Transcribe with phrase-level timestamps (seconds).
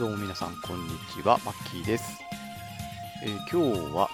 [0.00, 1.38] どうも皆さん、こんにちは。
[1.44, 2.22] マッキーです。
[3.22, 4.08] えー今日は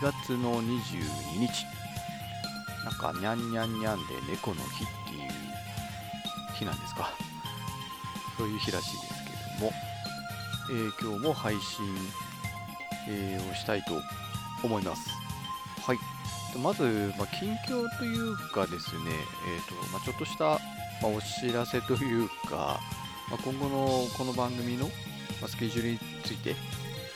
[0.00, 1.66] 月の22日。
[2.82, 5.30] なんか、にゃんにゃんにゃんで猫の日っていう
[6.54, 7.10] 日なんですか？
[8.38, 9.14] そういう日らしいです
[9.58, 9.72] けども、
[10.70, 11.84] えー今日も配信、
[13.06, 14.00] えーをしたいと
[14.66, 15.10] 思います。
[15.82, 15.98] はい。
[16.58, 19.10] まず、まあ、近況というかですね、
[19.54, 20.58] えーとまあ、ちょっとした、ま
[21.02, 22.80] あ、お知らせというか、
[23.30, 24.88] まあ、今後のこの番組の、
[25.40, 26.54] ま、スケジュールについて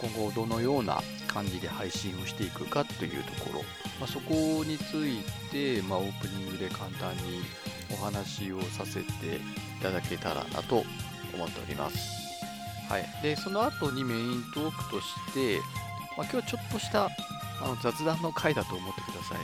[0.00, 3.60] 今後どのような感じで配信をしていくかというところ、
[4.00, 7.42] まあ、そこについて、まあ、オープニングで簡単に
[7.92, 9.02] お話をさせてい
[9.82, 10.84] ただけたらなと
[11.34, 12.20] 思っております。
[12.88, 15.60] はい、でその後にメイントークとして、
[16.16, 17.08] まあ、今日ちょっとした
[17.62, 19.38] あの雑談の回だと思ってください。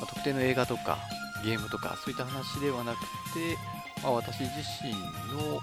[0.00, 0.98] ま、特定の映画とか
[1.44, 3.00] ゲームとかそういった話ではなく
[3.34, 3.58] て、
[4.02, 4.50] ま、私自
[4.84, 4.92] 身
[5.34, 5.60] の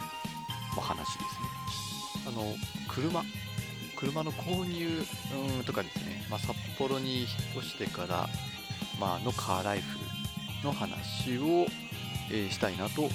[0.75, 1.48] ま話ですね。
[2.29, 2.55] あの
[2.87, 3.23] 車
[3.95, 5.03] 車の購入
[5.65, 7.27] とかですね、まあ、札幌に引っ
[7.57, 8.29] 越してから、
[8.97, 9.99] まあのカーライフ
[10.63, 11.67] の話を、
[12.31, 13.09] えーしたいなと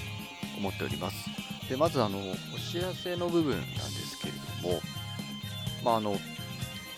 [0.59, 1.31] 思っております。
[1.71, 4.81] でまずあのお知らせの部分なんですけれども、
[5.83, 6.19] まあ、あの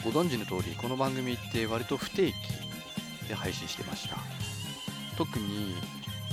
[0.02, 4.16] ご存知の通りこの番組って割と不定期で配信してました。
[5.16, 5.74] 特に、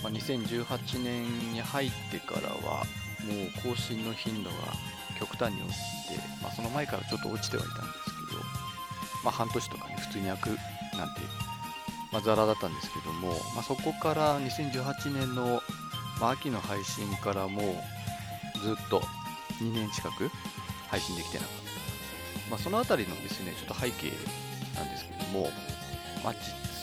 [0.01, 2.85] まあ、2018年に入ってからは
[3.23, 4.55] もう更新の頻度が
[5.23, 5.75] 極端に落ち
[6.09, 8.41] て、まあ、その前からちょっと落ちてはいたんですけど、
[9.23, 11.21] まあ、半年とかね普通に開くなんて、
[12.11, 15.61] まあ、ザラだったんですけども、まあ、そこから2018年の、
[16.19, 18.99] まあ、秋の配信からもうずっと
[19.61, 20.29] 2年近く
[20.89, 21.55] 配信できてなかっ
[22.43, 24.11] た、まあ、そのあたりのですねちょっと背景
[24.75, 25.49] なんですけども、
[26.23, 26.33] まあ、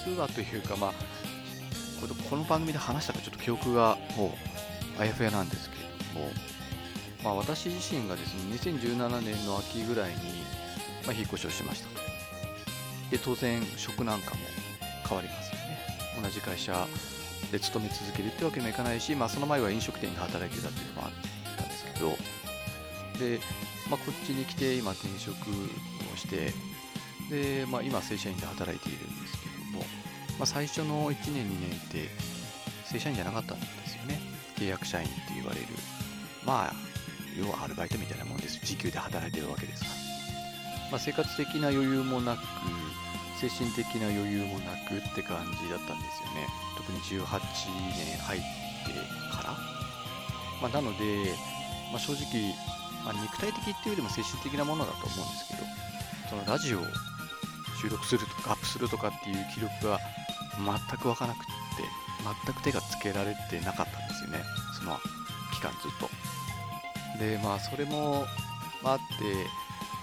[0.07, 0.93] 実はというかまあ
[2.01, 4.29] これこの番組で話したかちょっと記憶がも
[4.99, 5.77] うあやふやなんですけ
[6.15, 6.31] ども、
[7.23, 10.17] まあ、私自身がですね2017年の秋ぐらいに、
[11.07, 11.89] まあ、引っ越しをしました。
[13.11, 14.41] で当然職なんかも
[15.09, 15.79] 変わりますよね。
[16.23, 16.87] 同じ会社
[17.51, 22.11] で勤め続けるってわけにもいかないし、まあ、その前は飲食店で働いてたっていうのもあったんですけど
[23.19, 23.41] で、
[23.91, 25.35] まあ、こっちに来て今転職
[26.13, 26.53] をして
[27.31, 29.85] で、まあ、今正社員で働いているんですけども、
[30.39, 32.09] まあ、最初の1年2年って
[32.85, 34.21] 正社員じゃなかったんですよね。
[34.57, 35.67] 契約社員って言われる。
[36.45, 36.75] まあ
[37.41, 38.61] 要はアルバイトみたいなもんです。
[38.65, 39.95] 時給で働いてるわけですから、
[40.93, 42.41] まあ、生活的な余裕もなく
[43.41, 46.47] 精神的な余裕もなくって感じだったんですよね。
[46.77, 47.25] 特に18
[47.97, 48.93] 年入って
[49.33, 49.57] から、
[50.61, 51.33] まあ、なので、
[51.91, 52.53] まあ、正直、
[53.05, 55.65] まあ、肉体的っていうよりも精神的なものだと思うんですけど
[56.29, 56.83] そのラジオを
[57.81, 59.99] 収録するとかアップするとかっていう気力が
[60.61, 61.85] 全く湧かなくって
[62.45, 64.45] 全く手がつけられてなかったんですよね。
[64.79, 64.99] その
[65.55, 66.20] 期間ずっと。
[67.21, 68.25] でまあそれも
[68.83, 69.05] あって、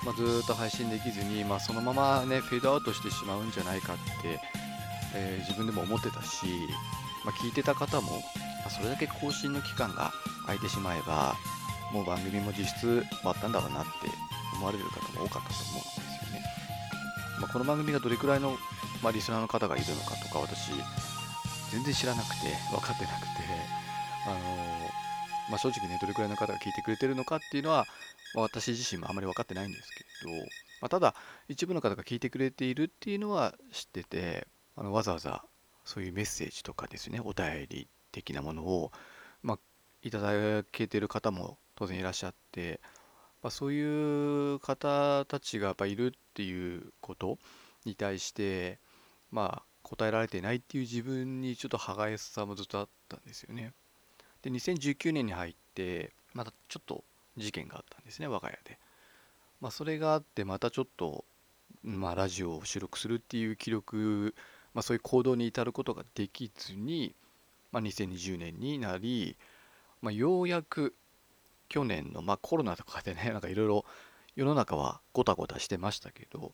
[0.05, 4.39] まあ、ずっと配信できずに、まあ、そのままねフェードアウトしてしまうんじゃないかって、
[5.15, 6.45] えー自分でも思ってたし、
[7.25, 8.21] まあ、聞いてた方も、
[8.63, 10.11] まそれだけ更新の期間が
[10.45, 11.35] 空いてしまえば
[11.91, 13.89] もう番組も実質終わったんだろうなって
[14.53, 16.45] 思われる方も多かったと思うんですよね、
[17.41, 18.57] ま、この番組がどれくらいの、
[19.01, 20.71] ま、リスナーの方がいるのかとか私
[21.71, 23.27] 全然知らなくて分かってなくて
[24.27, 25.06] あのー
[25.49, 27.85] まあ、正直ねどれくらいの方が聞いてくれてるのかっていうのは、
[28.33, 29.89] まあ私自身もあまり分かってないんです
[30.21, 30.31] けど、
[30.81, 31.15] まあ、ただ
[31.47, 35.43] 一部の方が聞いてくれているっていうのは知っててあのわざわざ
[35.85, 38.91] そういうメッセージとかですねお便り的なものを、
[39.41, 39.59] まあ、
[40.03, 42.79] いただけてる方も当然いらっしゃって、
[43.41, 47.37] まあ、そういう方たちがやっぱいるっていうこと
[47.85, 48.79] に対して
[49.31, 53.73] まあ答えられてないっていう自分にちょっと歯がゆさもずっとあったんですよね。
[54.41, 57.03] で2019年に入ってまたちょっと
[57.37, 58.77] 事件があったんですね我が家で。
[59.59, 61.25] まあ、それがあってまたちょっと、
[61.83, 64.35] まあ、ラジオを収録するっていう記録、
[64.73, 67.15] まあ、そういう行動に至ることができずに、
[67.71, 69.35] まあ、2020年になり、
[70.01, 70.93] まあ、ようやく
[71.69, 73.85] 去年の、まあ、コロナとかでねなんかいろいろ
[74.35, 76.51] 世の中はごたごたしてましたけど、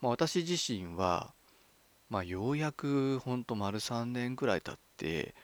[0.00, 1.34] まあ、私自身は、
[2.08, 5.34] まあ、ようやくほんと丸3年くらい経って、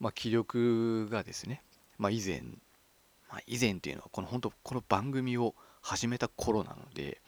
[0.00, 1.62] まあ、気力がですね、
[1.98, 2.42] まあ、以前、
[3.28, 7.20] まあ、以前っていうのはこの本当この番組を始めた頃なので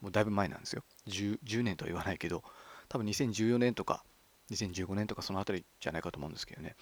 [0.00, 0.82] もうだいぶ前なんですよ。
[1.08, 2.42] 10, 10年とは言わないけど
[2.88, 4.02] 多分2014年とか
[4.50, 6.74] 2015年とかそのあたりじゃないかと思うんですけどね、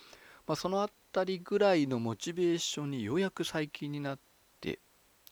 [0.47, 4.19] まあ、そのあたりぐらいのモチベーションにようやく最近になっ
[4.61, 4.79] て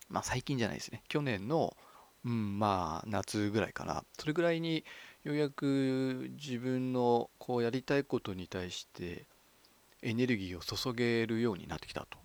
[0.09, 1.03] まあ最近じゃないですね。
[1.09, 1.77] 去年の
[2.25, 4.05] うんまあ夏ぐらいかな。
[4.19, 4.85] それぐらいに
[5.23, 9.27] ようやく自分のこうやりたいことに対して
[10.09, 12.19] エネルギーを注げるようになってきたと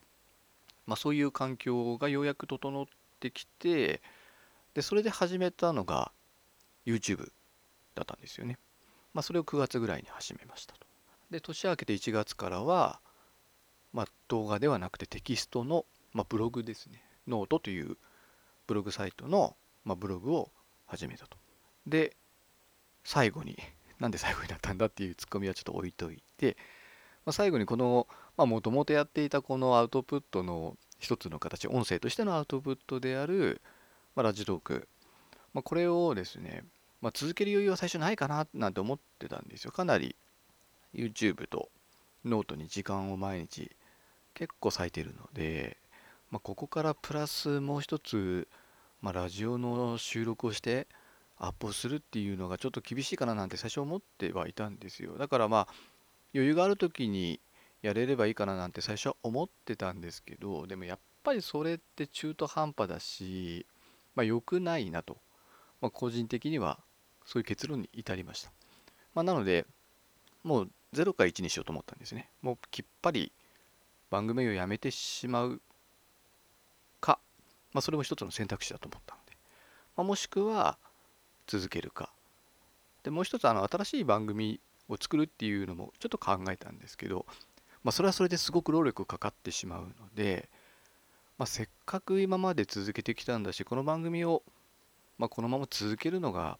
[0.92, 2.86] まあ、そういう環境がようやく整っ
[3.19, 4.01] てきて
[4.74, 6.12] でそれで始めたのが
[6.86, 7.31] YouTube
[7.95, 8.57] だったんですよね。
[9.13, 10.80] まあ、それを9月ぐらいに始めましたと。
[11.30, 13.00] で年明けて1月からは、
[13.94, 17.98] まあ、動画ではなくてテキストの、まあ、ブログですねノートという
[18.68, 19.56] ブログサイトの、
[19.86, 20.51] まあ、ブログを
[20.88, 21.38] 始めたと。
[21.88, 22.16] で
[23.04, 23.57] 最後に
[24.00, 26.57] なんで最後になったんだっていうツッコミはちょっと置いといて、
[27.25, 28.07] まあ、最後にこの
[28.38, 33.62] もともとやっていたこのアウトプットの一つの形音声としてのアウトプットである、
[34.15, 34.88] まあ、ラジトーク、
[35.53, 36.63] まあ、これをですね、
[37.01, 39.71] まあ、続ける余裕は最初ないかななんて思ってたんですよ。
[39.71, 40.15] かなり
[40.94, 41.69] YouTube と
[42.25, 43.71] ノートに時間を毎日
[44.33, 45.77] 結構割いてるので、
[46.29, 48.47] まあ、ここからプラスもう一つ、
[49.01, 50.88] まあ、ラジオの収録をして
[51.38, 55.18] アップをするっていうのがちょっと厳しいかななんて最初思ってはいたんですよ。
[55.18, 55.73] だからまあ
[56.33, 57.39] 余裕がある時に
[57.81, 63.66] やれればいいかななんて最初は思ってたんですけどでもやっぱりそれって中途半端だし
[64.16, 65.18] まあ良くないなと、
[65.81, 66.80] まあ、個人的には
[67.25, 68.51] そういう結論に至りました、
[69.13, 69.66] まあ、なので
[70.44, 72.30] もう0か1にしようと思ったんですね。
[72.42, 73.31] もうきっぱり
[74.10, 75.62] 番組をやめてしまう
[77.00, 77.19] か、
[77.74, 79.38] まあ、それも一つの選択肢だと思ったので、
[79.95, 80.78] まあ、もしくは
[81.48, 82.10] 続けるか。
[83.04, 84.60] でもう一つあの新しい番組
[84.94, 87.26] を作るっていうのもちょっと考えたんですけど
[87.84, 90.50] まあ、それはそれですごく労力かかってしまうので、
[91.38, 94.44] まあ、せっかく今まで続けてきたんだしこの番組を、
[95.18, 96.60] まあ、このまま続けるのが、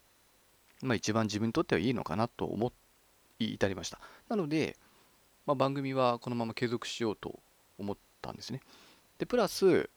[0.82, 2.74] まあ、一番自分にとってはいいのかなと思
[3.40, 4.00] い至りました。
[4.30, 4.78] なので、
[5.46, 7.40] まあ、番組はこのまま継続しようと
[7.78, 8.62] 思ったんですね。
[9.20, 9.90] でプラス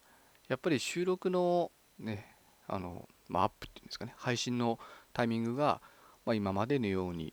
[0.48, 2.26] やっぱり収録のね
[2.66, 4.78] あの、まあ、アップっていうんですかね配信の
[5.14, 5.80] タイミングが、
[6.26, 7.32] まあ、今までのように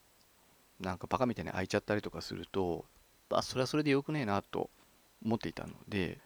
[0.81, 2.85] なんかバカみたいに空いちゃったりとかすると
[3.29, 4.69] あそれはそれでよくねえなと
[5.23, 6.19] 思っていたので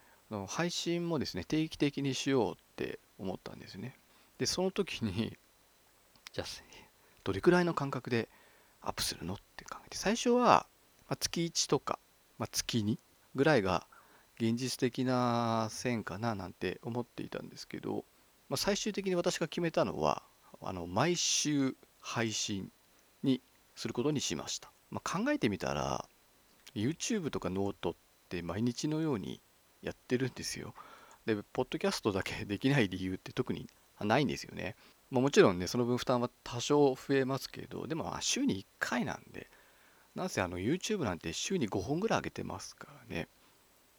[0.47, 3.97] 配信もですね定期的にしようって思ったんですね。
[4.37, 5.37] でその時に
[6.33, 6.47] じゃあ
[7.23, 8.27] どれくらいの間隔で
[8.81, 10.67] アップするのって考えて最初は、
[11.09, 11.97] ま月1とか、
[12.37, 12.97] ま月2
[13.33, 13.87] ぐらいが
[14.37, 18.03] 現実的な線かななんて思っていたんですけど、
[18.49, 20.21] まあ、最終的に私が決めたのは
[20.61, 22.69] あの毎週配信
[23.23, 23.41] に
[23.75, 26.07] することにしました、まあ、考えてみたら
[26.75, 27.95] YouTube とかノートっ
[28.29, 29.41] て毎日のように
[29.81, 30.73] やってるんですよ。
[31.25, 33.67] で、ポッドキャストだけできない理由って特に
[34.01, 34.75] ないんですよね。
[35.09, 39.49] まあ、もちろんね、その分負担は多少増えますけど、でもまあ週に1回なんで、
[40.15, 43.27] なんせあの YouTube なんて週に5本ぐらい上げてますからね。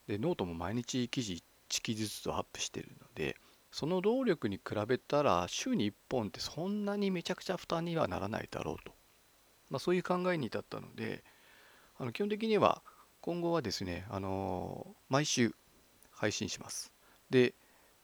[0.07, 3.37] で、ノートも毎日記事1記ずつアップしてるので、
[3.71, 8.96] その労力に比べたら週に1本ってそんなにめちゃくちゃ負担にはならないだろうと。
[9.71, 11.25] まあ、そういう考えに至ったので、
[11.99, 12.83] あの基本的には
[13.21, 15.55] 今後はですね、あの毎週
[16.11, 16.93] 配信します。
[17.31, 17.55] で、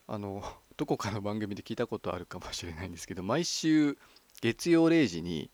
[0.07, 0.43] あの
[0.77, 3.97] どこかの番組で聞いたことあるかもしれないんですけど、毎週
[4.41, 5.51] 月曜0時に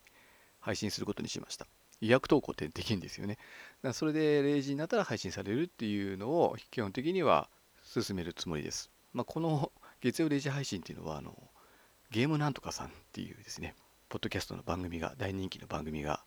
[0.60, 1.66] 配信することにしました。
[2.00, 3.38] 予約投稿ってできるんですよね。
[3.82, 7.48] だそれで0時になったら配信されるっていうのを基本的には
[7.82, 8.90] 進めるつもりです。
[9.12, 11.34] まあ、この月曜0時配信っていうのはあの
[12.10, 13.74] ゲームなんとかさんっていうですね、
[14.08, 16.24] ポッドキャストの番組が、大人気の番組が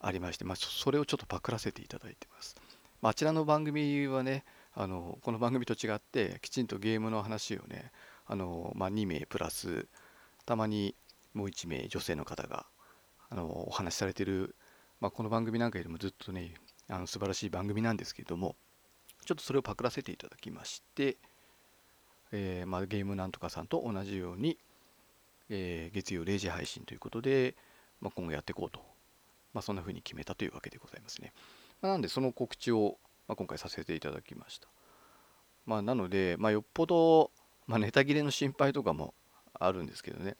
[0.00, 2.56] ありまして、まあ、それをちょっとパクらせていただいてます。
[3.02, 4.44] まあ、あちらの番組はね
[4.74, 7.92] あのこの番組と違ってきちんとゲームの話をね
[8.26, 9.86] あの、まあ、2名プラス
[10.46, 10.94] たまに
[11.34, 12.66] もう1名女性の方が
[13.30, 14.56] あのお話しされてる、
[15.00, 16.54] まあ、この番組なんかよりもずっとね
[16.88, 18.56] あの素晴らしい番組なんですけども
[19.24, 21.18] ちょっとそれをパクらせていただきまして、
[22.32, 24.56] えー、まあ、ゲームなんとかさんと同じように、
[25.50, 27.56] えー、月曜0時配信ということで、
[28.00, 28.80] まあ、今後やっていこうと
[29.52, 31.32] まあ、そんな風に決めたというわけでございますね。
[31.80, 34.68] まあ、なのでその告知を、ま、今回させていただきました。
[35.66, 37.30] ま、なので、ま、よっぽど、
[37.66, 39.14] ま、ネタ切れの心配とかも
[39.54, 40.36] あるんですけどね、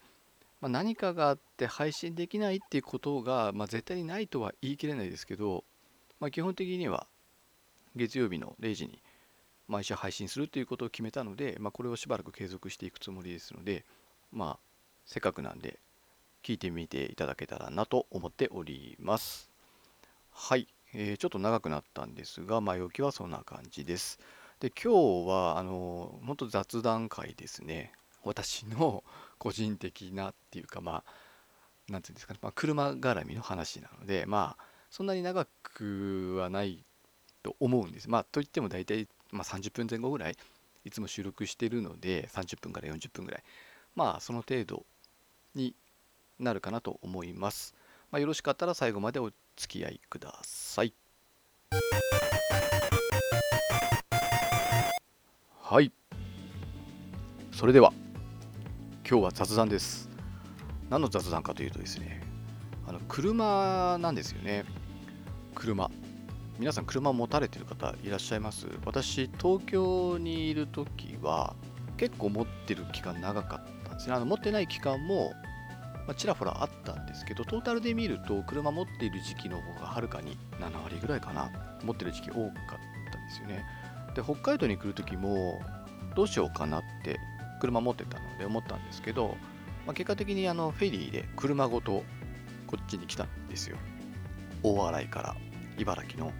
[0.60, 5.64] ま、何かがあって配信できないっていうことが、ま、絶対にないとは言い切れないですけど、
[6.20, 7.06] まあ、基本的には
[7.96, 9.02] 月曜日の0時に
[9.66, 13.84] 毎週配信するということを決めたので、ま、これをしばらく継続していくつもりですので、
[14.32, 14.67] まあ、
[15.08, 15.80] せっかくなんで
[16.44, 19.50] 聞いてみていただけたらなと思っております。
[20.30, 24.20] はい、えー、ちょっと長くなったんですが、前置きはそんな感じです。
[24.60, 27.92] で、今日は、あの、本当雑談会ですね。
[28.22, 29.02] 私の
[29.38, 36.84] 個人的なっていうか、まあ、なんていうんですかね、まあ、車絡みの話なので、まあ、そんなに長くはない
[37.42, 38.10] と思うんです。
[38.10, 40.36] まあ、といっても大体、まあ、30分前後ぐらい、
[40.84, 43.44] いつも収録してるので、30分から40分ぐらい。
[43.94, 44.86] まあ、その程度
[45.58, 45.74] に
[46.38, 47.74] なるかなと思います。
[48.10, 50.94] まあ、よろしかったら最後までお付き合いください。
[55.60, 55.92] はい。
[57.52, 57.92] それでは
[59.06, 60.08] 今日は雑談です。
[60.88, 62.22] 何の雑談かというとですね
[62.86, 64.64] あの車なんですよね。
[65.54, 65.90] 車。
[66.58, 68.66] 皆さん車持たれてる方いらっしゃいます？
[68.86, 71.54] 私東京にいる時は
[71.96, 74.14] 結構持ってる期間長かったんですね。
[74.14, 75.32] あの持ってない期間も、
[76.08, 81.50] まあ、ちらほらあったんですけどトータルで見ると車持っている時期の方がはるかに7割ぐらいかな。
[81.84, 82.42] 持ってる時期多かっ
[83.12, 83.62] たんですよね。
[84.14, 85.60] で北海道に来る時も
[86.16, 87.20] どうしようかなって
[87.60, 89.36] 車持ってたので思ったんですけど、
[89.86, 92.02] まあ、結果的にあのフェリーで車ごと
[92.66, 93.76] こっちに来たんですよ。
[94.62, 95.36] 大洗から
[95.76, 96.32] 茨城の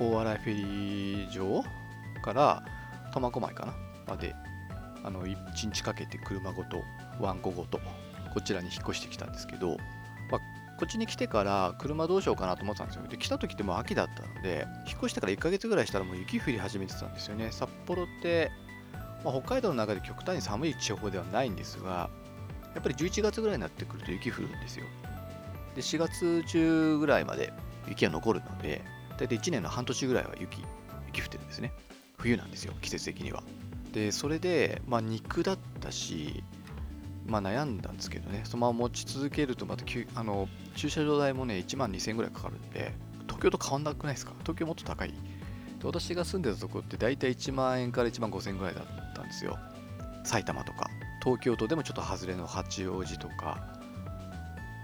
[0.00, 1.62] 大洗フェリー場
[2.22, 2.64] から
[3.12, 3.74] 苫小牧かな。
[4.08, 4.34] まで
[5.04, 5.36] あの1
[5.72, 6.82] 日かけて車ごと
[7.20, 7.78] ワンコごと
[8.32, 9.76] こちらに引っ越してきたんですけど、
[10.30, 10.40] まあ、
[10.78, 18.50] こっちに来てから車どうしようかなと思ってたんですよで来た時ってもう秋だったので引っ越してから1ヶ月ぐらいしたらもう雪降り始めてたんですよね札幌って
[19.24, 22.10] まあ、北海道の中で極端に寒い地方ではないんですが、
[22.74, 24.86] やっぱり11月ぐらいになってくると雪降るんですよ。
[25.74, 27.52] で、4月中ぐらいまで
[27.88, 28.82] 雪が残るので、
[29.18, 30.62] 大体1年の半年ぐらいは雪、
[31.08, 31.72] 雪降ってるんですね。
[32.18, 33.42] 冬なんですよ、季節的には。
[33.92, 36.42] で、それで、まあ、肉だったし、
[37.30, 39.84] まあ、悩んだんですけどね、そのまま持ち続けると、また
[40.16, 42.92] あの駐車場代もね、1万2000円ぐらいかかるんで、
[43.26, 44.32] 東京と変わんなくないですか？
[44.40, 45.10] 東京もっと高い？
[45.10, 45.16] で
[45.84, 48.84] 私が住んでたとこって大体1万円から1万5000円ぐらいだっ
[49.14, 49.58] たんですよ。
[50.24, 50.90] 埼玉とか、
[51.22, 53.62] 東京都でもちょっと外れの八王子とか、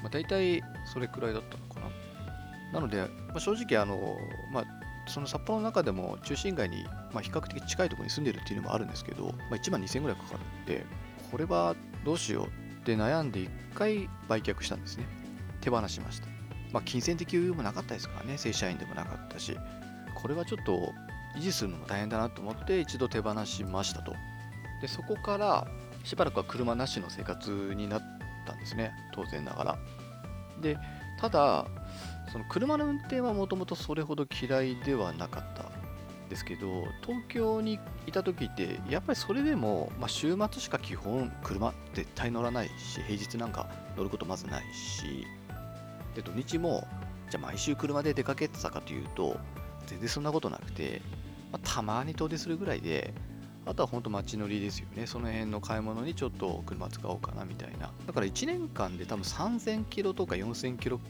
[0.03, 0.63] まあ、大体
[0.93, 1.87] それくらいだったのかな。
[2.73, 4.17] なので、まあ、正直あの、
[4.53, 4.65] まあ、
[5.07, 10.85] その札幌の中でも中心街に、ま、比較的近いところに住んでるっていうのもあるんですけど、まあ、1万2000円ぐらいかかるんで、
[11.31, 11.75] これは
[12.07, 15.05] どうしようって悩んで1回売却したんですね。
[15.61, 16.29] 手放しました。
[16.73, 19.59] まあ、金銭的余裕もなかったですからね、正社員でもなかったし、
[20.15, 20.93] これはちょっと
[21.37, 24.15] 維持するのも大変だなと思って一度手放しましたと。
[24.81, 25.67] で、そこから
[26.05, 28.03] しばらくは車なしの生活になっ
[28.47, 29.79] たんですね、当然ながら。
[30.63, 30.79] で、
[31.21, 31.67] ただ、
[32.31, 35.65] その車の運転はもともとそれほど嫌いではなかった
[36.29, 45.27] ですけど、東京にいた時って、やっぱりそれでも、まあ、週末しか基本車絶対乗らないし、平日なんか乗ることまずないし、
[46.15, 46.87] で、土日も、
[47.31, 49.39] じゃあ毎週車で出かけてたかというと、
[49.87, 51.03] 全然そんなことなくて、
[51.53, 53.15] まあ、たまに遠出するぐらいで、
[53.67, 55.07] あとは本当街乗りですよね。
[55.07, 57.91] その辺の買い物にちょっと車使おうかなみたいな。
[58.07, 61.01] だから1年間で多分3000キロとか4000キロ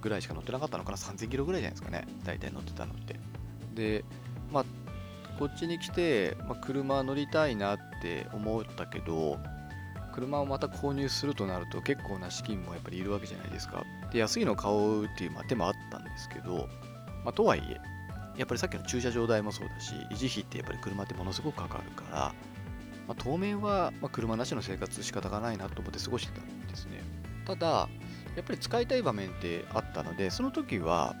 [0.00, 0.98] ぐらいしか乗ってなかったのかな。
[0.98, 2.06] 3000キロぐらいじゃないですかね。
[2.24, 3.18] 大体乗ってたのって。
[3.74, 4.04] で、
[4.52, 4.64] まあ、
[5.38, 9.38] こっちに来て、まあ、車乗りたいなって思ったけど、
[10.14, 13.84] 車をまた購入するとなると結構な資金もやっぱりいるわけじゃないですか。
[14.12, 16.68] で、安いの買おうっていう手もあったんですけど、
[17.24, 17.80] まあ、とはいえ、
[18.38, 22.18] やっぱりさっきの駐車場代もそうだし、維持費ってやっぱり車ってものすごくかかるから、
[23.08, 27.02] まあ、当面はま車なしの生活仕方がないなと思って過ごしてたんですね。
[27.44, 27.88] ただ、
[28.36, 31.14] やっぱり使いたい場面ってあったので、その時は、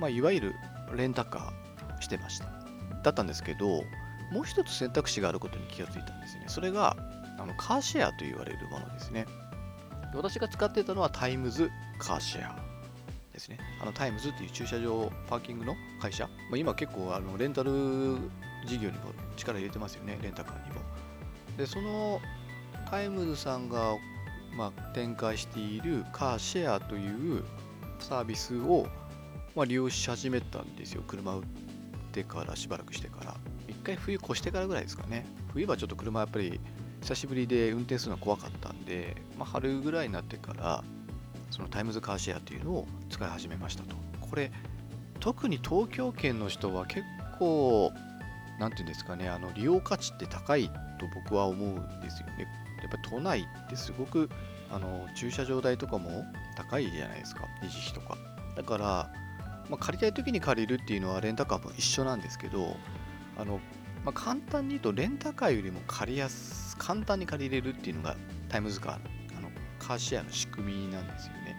[0.00, 0.54] ま、いわゆる
[0.96, 1.67] レンタカー
[2.00, 2.46] してました。
[3.02, 3.84] だったんですけど、
[4.32, 6.44] もう一つ選択肢があることに気がついたんですね。
[6.48, 6.96] それが、
[7.38, 9.26] あのカーシェアと言われるものですね。
[10.14, 12.56] 私が使ってたのはタイムズカーシェア
[13.32, 13.58] ですね。
[13.80, 16.26] あのタイムズっていう駐車場、パーキングの会社。
[16.50, 17.70] まあ、今結構あのレンタル
[18.66, 20.80] 事業にも力入れてますよね、レンタカーにも。
[21.56, 22.20] で、その
[22.90, 23.96] タイムズさんが、
[24.56, 27.44] まあ、展開しているカーシェアという
[28.00, 28.86] サービスを、
[29.54, 31.02] まあ、利用し始めたんですよ。
[31.06, 31.44] 車売っ
[32.12, 33.36] てからしばらくしてから。
[33.68, 35.26] 一回冬越してからぐらいですかね。
[35.52, 36.60] 冬はちょっと車やっぱり
[37.02, 40.82] 久しぶりで運転するのは怖かったんで、まあ、春ぐらいになってから
[41.50, 43.96] そのタイムズカーシェアというのを使い始めましたと。
[44.20, 44.52] これ、
[45.20, 47.04] 特に東京圏の人は結
[47.38, 47.92] 構、
[48.58, 52.46] なんていうんですかね、あの利用価値って高いと僕は思うんですよね。
[52.82, 54.30] やっぱ都内ってすごく
[54.70, 56.24] あの駐車場代とかも
[56.56, 58.18] 高いじゃないですか、維持費とか。
[58.56, 59.10] だから、
[59.68, 62.76] まあ、借りたい時に借りるっていうのはレンタカーも一緒なんですけど、
[63.36, 63.60] あの
[64.04, 68.16] まあ、簡単に言うとレンタカーよりも借りやす簡単に借りれるっていうのが
[68.48, 68.92] タイムズカー
[69.36, 71.58] あのカーシェアの仕組みなんですよね。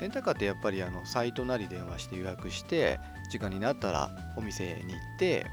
[0.00, 2.98] レンタカーってやっぱりあのサイトなり電話して予約して
[3.30, 5.46] 時間になったらお店に行って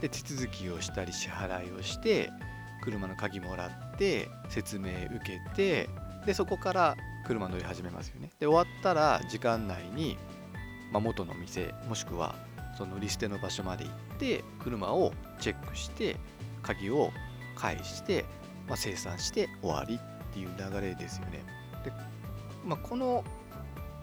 [0.00, 2.30] で手続きをしたり支払いをして
[2.82, 5.88] 車の鍵もらって説明受けて
[6.26, 8.30] でそこから車乗り始めますよね。
[8.38, 10.18] で終わったら時間内に、
[10.94, 12.36] まあ、元の店もしくは
[12.78, 16.16] そのリステの場所まで行って車をチェックして
[16.62, 17.10] 鍵を
[17.56, 18.24] 返して、
[18.68, 21.44] まあ、生産して終わりっていう流れですよね。
[21.84, 21.92] で、
[22.64, 23.24] まあ、この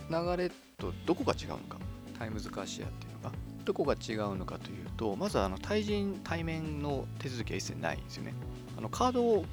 [0.09, 1.77] 流れとどこが違うのか
[2.19, 8.33] タイムズカーシェアっていうのがどこが違うのかというとまずあの対人対面の手続きは一切ないんですよね。
[8.77, 9.45] あのカードを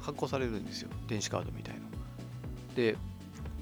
[0.00, 0.90] 発行されるんですよ。
[1.08, 1.80] 電子カードみたいな
[2.76, 2.96] で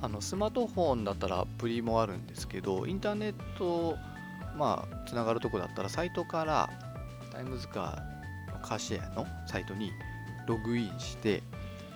[0.04, 3.96] あのスマートフォンだったらアプリもあるんですけどインターネット
[4.54, 6.68] まあつながるとこだったらサイトから
[7.32, 9.92] タイムズカーのカーシェアのサイトに
[10.46, 11.42] ログインして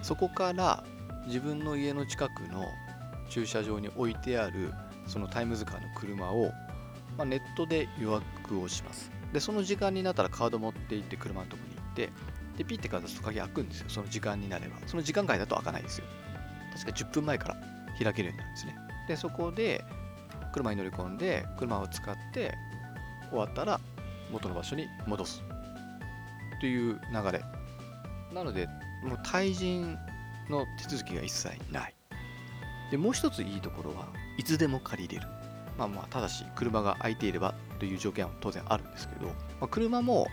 [0.00, 0.85] そこから
[1.27, 2.65] 自分の家の近くの
[3.29, 4.73] 駐車場に置いてある
[5.07, 6.50] そのタイムズカーの車を、
[7.19, 9.11] まあ、ネットで予約をします。
[9.35, 12.11] でその時間になったらカード持って行って車のとこに行って
[12.57, 13.91] でピッてかざすと鍵開くんですよ。
[13.91, 14.79] その時間になれば。
[14.87, 16.07] その時間外だと開かないですよ。
[16.73, 17.77] 確か10分前から。
[18.05, 18.76] 開けるようになるんですね。
[19.09, 19.85] でそこで
[20.52, 22.55] 車に乗り込んで車を使って
[23.31, 23.81] 終わったら
[24.31, 25.43] 元の場所に戻す
[26.61, 27.43] という流れ。
[28.33, 28.69] なので
[29.02, 29.97] もう対人
[30.50, 31.95] の手続きが一切ない。
[32.90, 34.07] でもう一ついいところは
[34.38, 35.28] いつでも借りれる。
[35.76, 40.26] まあまあただし車が空いていればという条件は当然あるんですけど、まあ、車も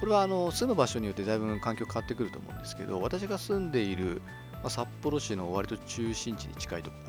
[0.00, 4.22] これはあの住む場所によってだいぶ環境変わってくると思うんですけど私が住んでいる、
[4.68, 7.07] 札幌市の割と中心地に近いところ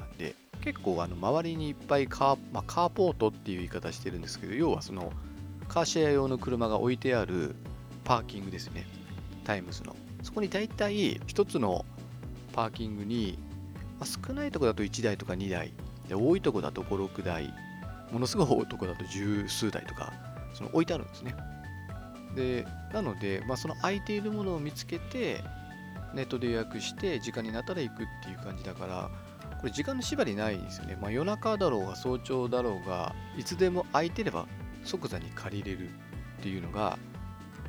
[0.61, 5.11] 結構あの周りにいっぱいカー,、まあ、カーポートっていう言い方してるんですけど要はその
[5.67, 7.55] カーシェア用の車が置いてある
[8.03, 8.87] パーキングですね。
[9.43, 9.95] タイムズの。
[10.23, 11.85] そこに大体1つの
[12.53, 13.37] パーキングに、
[13.99, 15.73] まあ、少ないとこだと1台とか2台。
[16.07, 17.53] で多いとこだと56台。
[18.11, 20.11] ものすごい多いとこだと十数台とか
[20.55, 21.35] その置いてあるんですね。
[22.35, 25.43] でなので、まあ、その空いているものを見つけて
[26.13, 29.09] ネットで予約して時間になったら行くっていう感じだから
[29.59, 34.47] これ時間の縛りないですよね、まあ、夜中だろうが早朝だろうがいつでも空いてれば
[34.83, 35.91] 即座に借りれるっ
[36.41, 36.97] ていうのが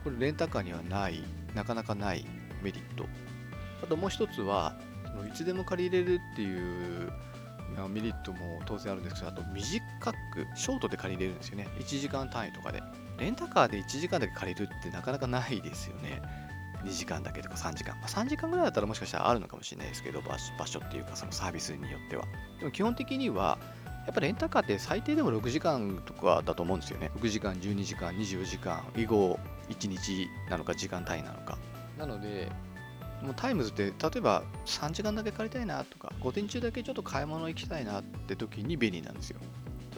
[0.04, 1.22] これレンタカーにはない
[1.54, 2.24] なかなかない
[2.62, 3.06] メリット。
[3.82, 7.12] あともう一つはそのいつでも借りれるっていう
[7.88, 9.82] メリットも当然あるんですけどあと短
[10.32, 11.66] くショートで借りれるんですよね。
[11.80, 12.82] 1時間単位とかで。
[13.18, 16.22] レンタカーで1時間だけ借りるってなかなかないですよね。
[16.84, 22.24] 2時間だけとか3時間、まあ、3時間ぐらいだったらもしかしたらあるのかもしれないですけど場所っていうかそのサービスによっては。
[22.58, 23.58] でも基本的には
[24.06, 27.10] やっぱレンタカーって最低でも6時間とかだと思うんですよね。
[27.16, 29.38] 6時間12時間24時間以後
[29.68, 31.58] 1日なのか時間単位なのか。
[31.98, 32.50] なので
[33.22, 39.40] もうタイムズって例えば3時間だけ借りたいなとか午前中だけちょっと買い物行きたいなって時に便利なんですよ。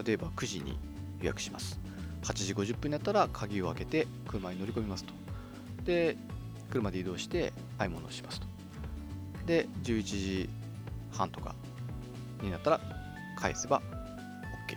[0.05, 0.77] 例えば9時に
[1.21, 1.79] 予約します。
[2.23, 5.15] 8時50分になったら鍵を開けて車に乗り込みますと。
[5.85, 6.17] で
[6.73, 8.47] 車で移動して買い物をしますと。
[9.47, 10.49] で11時
[11.13, 11.55] 半とか
[12.41, 12.81] になったら
[13.37, 13.83] 返せば
[14.67, 14.77] OK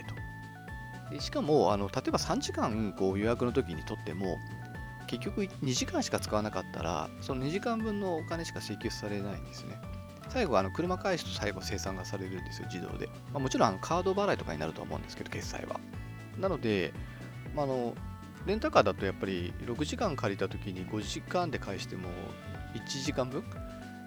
[1.10, 1.14] と。
[1.14, 4.38] でしかもあの例えば3時間こう予約の時にとっても
[5.08, 9.78] 結局2時間しか使わなかったらその2時間分のお金しか請求されないんですね。
[10.30, 15.80] 最後あの車返すと最後生産がされるんですよ自動で、まあ、もちろんあのカード払いとかになると思うんですけど決済は。
[16.40, 16.92] なので、
[17.56, 17.94] まあ、あの
[18.46, 22.10] レンタカーだとやっぱり6時間借りた時に5時間で返しても
[22.76, 23.44] 1時間分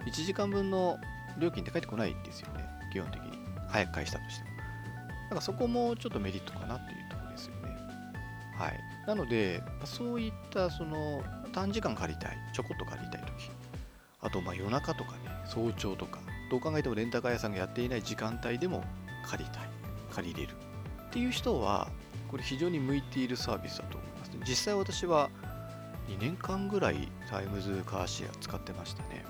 [0.05, 0.97] ？1時間分の
[1.39, 3.37] 料金って返ってこないんですよね基本的に。
[3.67, 4.49] 早く返したとしても。
[4.51, 7.75] だからそこもちょっとメリットかなっていうところですよね。
[8.57, 8.79] はい。
[9.05, 13.51] なのでそういったその短時間借りたいちょこっと借りたい時
[14.21, 18.83] あとまあ夜中とかね早朝とかどう考えてもレンタカー屋さんがやっていない時間帯でも
[19.25, 19.69] 借りたい。
[20.11, 20.55] 借りれる。
[21.07, 21.89] っていう人は
[22.29, 24.07] これ非常に向いているサービスだと思、
[24.47, 25.29] 実際私は
[26.07, 29.25] 2年間ぐらいタイムズカーシェア使ってましたね。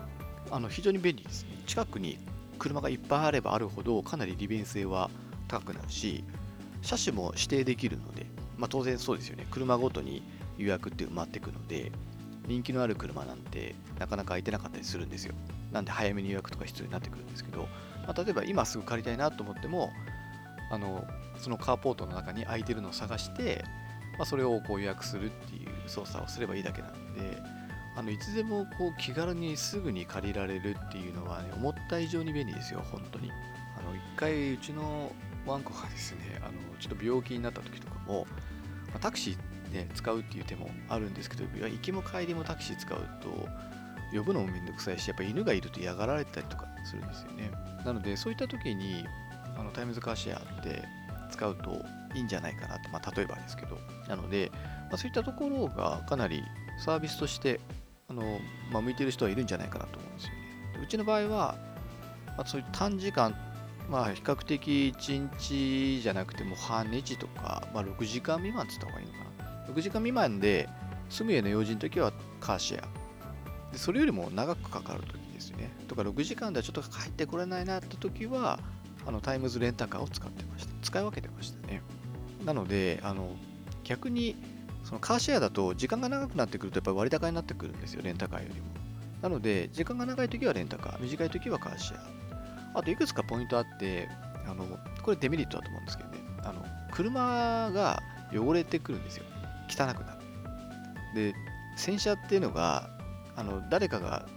[0.51, 1.49] あの非常に便利ですね。
[1.67, 2.17] 近くに
[2.57, 5.09] 車がいっぱいあればあるほどかなり利便性は
[5.47, 6.23] 高くなるし
[6.81, 8.25] 車種も指定できるので
[8.59, 9.47] まあ、当然そうですよね。
[9.49, 10.21] 車ごとに
[10.57, 11.91] 予約って埋まっていくので
[12.45, 15.33] 人気のある車なんてなかなか空いてなかったりするんですよ。
[15.71, 17.69] なんで早めに予約とか必要になってくるんですけど、
[18.05, 19.91] まあ、例えば今すぐ借りたいなと思っても
[20.71, 23.63] あのそのカーポートの中に空いてるのを探して、
[24.19, 27.41] まあ、それをこう予約するっていう操作をすればいいだけなんで
[27.95, 33.31] あのいつでもこう気軽にすぐに借りられるっていうのは、ね、思った以上に便利ですよ本当に。
[33.77, 35.11] あの一回うちの
[35.45, 38.27] ワンコがですねあのちょっと病気になった時とかも
[38.91, 43.47] まあ、タクシー、ね、使うっていう手もあるんですけど行きも帰りもタクシー使うと
[44.11, 47.51] 呼ぶのもめんどくさいしやっぱ犬がいると嫌がられたりとかするんですよね。
[47.85, 49.05] なのでそういった時に
[49.57, 50.83] あのタイムズカーシェアって
[51.31, 53.77] 使うといいんじゃないかなって、まあ、例えばですけど。
[54.09, 54.51] なので、
[54.89, 56.43] まあ、そういったところがかなり
[56.83, 57.59] サービスとして
[58.09, 58.39] あの、
[58.73, 60.39] まあ、向いてる人はいるんじゃないかなと思うんですよね
[60.83, 61.55] うちの場合は、
[62.37, 63.35] まあ、そういう短時間
[63.89, 69.19] まあ比較的1日じゃなくても半日とか、まあ、6時間未満って言った方がいいのか
[69.67, 69.73] な。
[69.73, 70.69] 6時間未満で
[71.09, 72.87] 住む家の用事の時はカーシェア。
[73.71, 75.71] でそれよりも長くかかる時ですね。
[75.87, 78.59] とか6時間ではちょっと帰ってこれないなって時は
[79.07, 80.73] あのタイムズレンタカーを使ってました。
[80.83, 81.81] 使い分けてましたね。
[82.45, 83.35] なので、あの
[83.89, 84.35] 逆に
[84.83, 88.67] そのカーシェアだと時間が長くなってくるとやっぱり割高になってくるんですよレンタカーよりも。
[89.21, 91.97] なので時間が長い時はレンタカー短い時はカーシェ
[92.75, 92.79] ア。
[92.79, 94.07] あといくつかポイントあって
[94.47, 94.65] あの
[95.01, 96.17] これデメリットだと思うんですけどね。
[96.43, 99.25] あの車が汚れてくるんですよ。
[99.67, 100.19] 汚くなる。
[101.15, 101.33] で
[101.75, 102.91] 洗車っていうのが
[103.35, 104.27] あの誰かが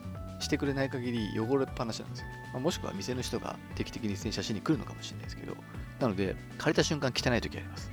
[0.41, 5.55] してくれない限り汚れっぱなしなんですよ、まあ、もしくは店の人が定期的に洗車しに来るのかもしれないですけど。
[6.01, 7.93] なので借りた瞬間汚い時あります、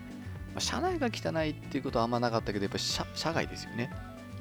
[0.58, 3.92] あ、車内が汚いっていうことはあんまなかったけどやっぱり車車外ですよね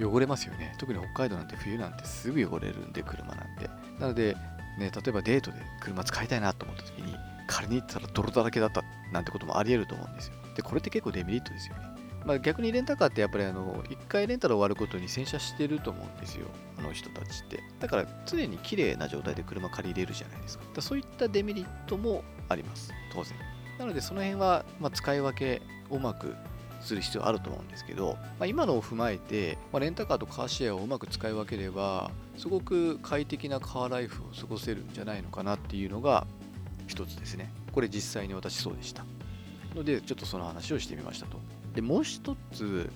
[0.00, 3.68] 汚れますよね特に北海道なんて冬なんてすぐ汚れるんで車なんで
[3.98, 4.36] なので
[4.78, 7.14] ね、例えばデートで車使いたいなと思った時に
[7.48, 10.34] 仮に行ったら泥だらけだったなんてこともあり得ると思うんですよ。
[10.54, 11.82] で、これって結構デメリットですよね。
[12.24, 16.46] まあ、逆にレンタカーってやっぱりあの1回レンタル終わることに洗車してると思うんですよ、
[16.78, 17.60] あの人たちって。
[17.80, 20.64] だから常に綺麗な状態で車借りれるじゃないですか。
[20.74, 23.36] だそういったデメリットもあります、当然。
[23.78, 26.34] なのでその辺はま使い分けをうまく
[26.80, 36.26] する必要あると思うんですけど、まあ、今のを踏まえて、まあ、レンタカーとカーシェアをうまく使い分ければすごく快適なカーライフを過ごせるんじゃないのかなっていうのが
[36.86, 37.52] 一つですね。
[37.72, 39.04] これ実際に私そうでした。
[39.74, 41.38] ので、ちょっとその話をしてみましたと。
[41.74, 42.90] で、もう一つ、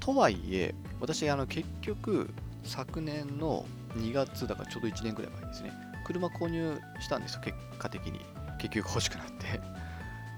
[0.00, 2.30] とはいえ、私、あの結局、
[2.64, 3.66] 昨年の
[3.96, 5.72] 2月だからちょうど1年くらい前ですね、
[6.04, 8.20] 車購入したんですよ、結果的に。
[8.58, 9.60] 結局欲しくなって。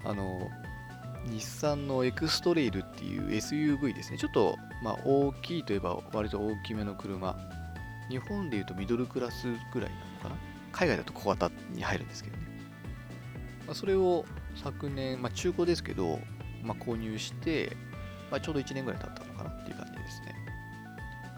[0.09, 0.51] あの、
[1.27, 4.19] 日産のエクストレイルっていう SUV ですね。
[4.19, 7.37] ちょっと、まあ、大きいといえば割と大きめの車。
[8.09, 10.37] 日本でいうとミドルクラスぐらいなのかな。
[10.71, 12.43] 海外だと小型に入るんですけどね。
[13.67, 16.21] まあ、それを昨年、まあ、中古ですけど、
[16.63, 17.77] まあ、購入して、
[18.31, 20.37] まあ、ちょうど1年ぐらい経ったのかなっていう感じですね。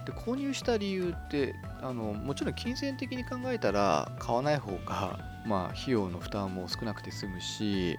[0.05, 7.99] で購入した理由ってあのもちろん金銭的に考えたら買わない方が、まあ、費用の負担も少なくて済むし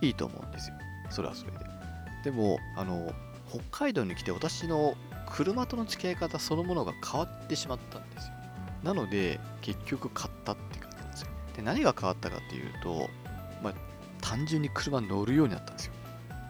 [0.00, 0.76] いいと思うんですよ
[1.10, 1.58] それはそれで
[2.24, 3.12] でもあの
[3.48, 4.96] 北海道に来て私の
[5.28, 8.32] 車との付き合い方そのものが変わってしまったんですよ
[8.82, 13.08] なので結局買ったって感じなんですよで何が変わったかっていうと
[13.62, 13.74] まあ、
[14.20, 15.92] 単純に車乗るようになったんですよ。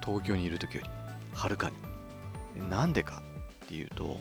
[0.05, 0.91] 東京にいる時より、
[1.35, 2.69] はるかに。
[2.69, 3.23] なんでか
[3.65, 4.19] っていうと、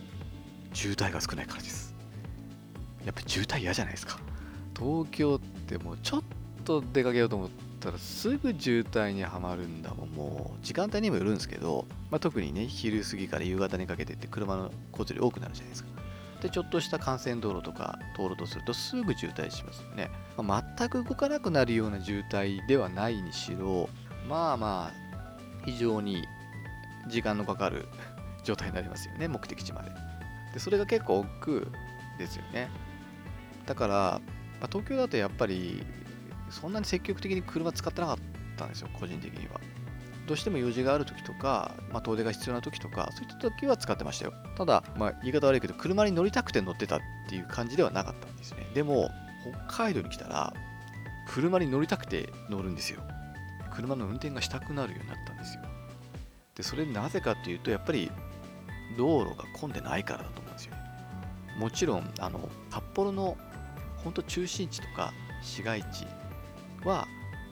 [0.74, 1.94] 渋滞が少ないからです。
[3.06, 4.20] やっぱ渋滞嫌じゃないですか。
[4.78, 6.24] 東京ってもうちょっ
[6.66, 7.50] と出かけようと思っ
[7.86, 10.10] たらすぐ渋滞にはまるんだもん。
[10.10, 15.90] もう時間帯にもよるんですけど、まあ、特にね、昼過ぎから夕方にかけてって車の交通量多くなるじゃないですか。
[16.42, 23.90] でちょっとした幹線道路とか通るとするとすぐ渋滞しますよね、まあ、全く動かなくなるような渋滞ではないにしろ
[24.30, 26.24] まあまあ非常に
[27.08, 27.88] 時間のかかる
[28.44, 29.90] 状態になりますよね目的地まで
[30.54, 32.70] でそれが結構億劫ですよね
[33.66, 34.22] だから、ま
[34.62, 35.84] あ、東京だとやっぱり
[36.50, 38.18] そんなに積極的に車使ってなかっ
[38.58, 39.60] たんですよ個人的には
[40.28, 44.34] どうしても用事がある時とか、まあ、遠出が必要な時とか、そういった時は使ってましたよ。
[44.58, 48.66] ただ、まあ、言い方悪いけど、車に乗りたくて乗ってたっていう感じではなかったんですね。
[48.74, 49.12] でも、
[49.68, 50.54] 北海道に来たら、
[51.28, 53.02] 車に乗りたくて乗るんですよ。
[53.72, 55.62] 車の運転がしたくなるようになったんですよ。
[56.56, 58.12] で、それなぜかっていうと、やっぱり
[58.98, 60.76] 道路が混んでないからだと思うんですよ。
[61.60, 63.38] もちろん、あの、札幌の
[63.98, 66.08] 本当中心地とか市街地
[66.86, 67.08] は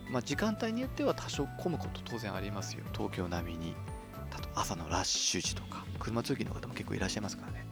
[0.10, 2.84] まあ、時間帯によっては多少混むこと当然ありますよ。
[2.94, 3.76] 東京並みに。
[4.56, 7.66] 朝のラッシュ時とか、車通勤の方も結構いらっしゃいますからね。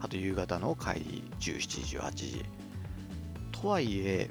[0.00, 2.44] あと夕方の帰り17時、18時。
[3.52, 4.30] とはいえ、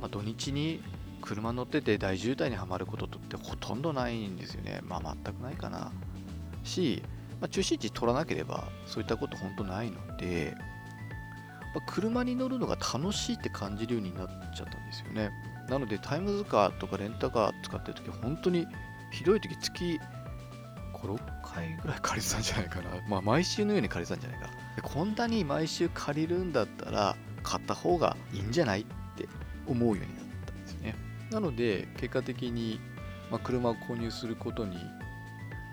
[0.00, 0.82] まあ、土日に
[1.22, 4.80] 車乗ってて大渋滞にはまることってほとんどないんですよね。
[4.82, 5.92] まあ全くないかな。
[6.64, 7.02] し、
[7.40, 10.56] まあ、中心地取らなければそういったこと本当ないので、
[11.74, 15.30] まあ、車に乗るのが楽しいって感じるようになっちゃったんですよね。
[15.68, 18.66] なのでタイムズカーとかレンタカー使ってる時本当に
[19.10, 20.00] ひどい時月
[20.94, 22.90] 56回ぐらい借りてたんじゃないかな。
[23.08, 24.50] まあ毎週のように借りてたんじゃないか。
[24.76, 28.84] でこんなに毎週借りるんだったら買った方がいいんじゃないっ
[29.16, 29.28] て
[29.66, 30.94] 思うようになったんですよね。
[31.30, 32.80] なので結果的に、
[33.30, 34.76] ま、車を購入することに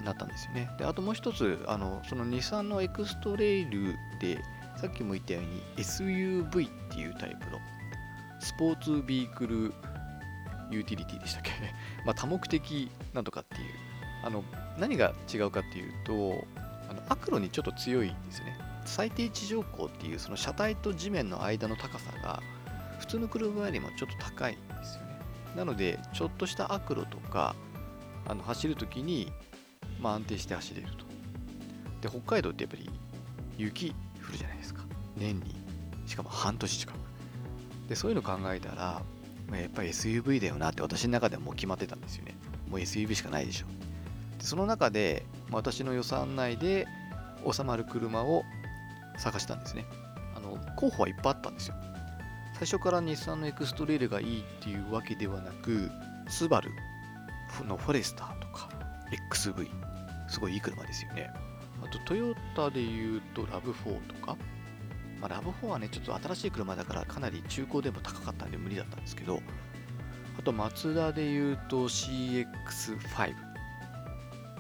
[0.04, 0.70] なったんですよね。
[0.78, 4.42] であともう一つあのその日産のエクストレイルで
[4.78, 7.60] さっきも言ったように SUV っていうタイプの
[8.46, 9.74] スポーツビークル
[10.70, 11.52] ユーティリティでしたっけ？
[12.06, 13.74] まあ多目的なんとかっていう。
[14.24, 14.44] あの
[14.80, 16.48] 何が違うかっていうと
[16.90, 18.58] あのアクロにちょっと強いんですよね。
[18.86, 22.42] 最低地上高っていうその車体と地面の間の高さが
[23.00, 25.20] 普通の車よりもちょっと高いんですよね。
[25.56, 27.56] なのでちょっとしたアクロとか
[28.28, 29.32] あの走るときに、
[30.00, 31.06] まあ、安定して走れると。
[32.02, 32.90] で北海道ってやっぱり
[33.58, 33.92] 雪
[34.28, 34.82] 降るじゃないですか。
[35.18, 35.56] 年に
[36.08, 36.98] しかも半年近く。
[37.88, 39.02] でそういうの考えたら、
[39.50, 42.36] まあ、やっぱり SUV だよなって私の中ではもう決まってたんですよね。
[42.70, 43.68] もう SUV しかないでしょ。
[44.40, 46.88] でその中でまあ、私の予算内で
[47.50, 48.44] 収まる車を
[49.18, 49.86] 探したんですね
[50.36, 51.76] あの候補はいっぱいあったんですよ
[52.54, 55.90] 最初から日産のエクストレイルがいいっていうわけではなく
[56.28, 56.72] スバル
[57.68, 58.70] のフォレスターとか
[59.32, 59.68] XV
[60.28, 61.30] すごいいい車ですよね
[61.84, 64.38] あとトヨタで言うとラブ4とか
[65.22, 69.42] まあ、ラブ4はね、ちょっと新しい車だからかなり中古でも高かったんで無理だったんですけど、
[70.38, 72.46] あとマツダで言うと CX5。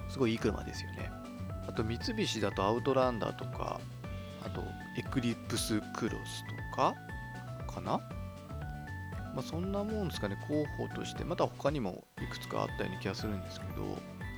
[0.09, 1.11] すごいいい車ですよね。
[1.67, 3.81] あと三菱だとアウトランダーとか、
[4.45, 4.61] あと
[4.97, 6.95] エクリプスクロスとか
[7.73, 7.99] かな？
[9.35, 13.81] まあ、そんなもんですかね、候補として、また他にもいくつかあったような気がするんですけど、